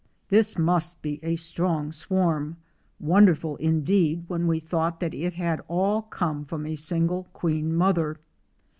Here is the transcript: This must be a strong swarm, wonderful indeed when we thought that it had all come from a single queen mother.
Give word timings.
This 0.29 0.57
must 0.57 1.03
be 1.03 1.19
a 1.21 1.35
strong 1.35 1.91
swarm, 1.91 2.57
wonderful 2.99 3.55
indeed 3.57 4.23
when 4.27 4.47
we 4.47 4.59
thought 4.59 4.99
that 4.99 5.13
it 5.13 5.33
had 5.35 5.61
all 5.67 6.01
come 6.01 6.43
from 6.43 6.65
a 6.65 6.73
single 6.73 7.25
queen 7.33 7.71
mother. 7.75 8.17